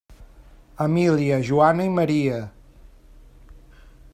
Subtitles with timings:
[0.85, 2.41] Emília, Joana i Maria.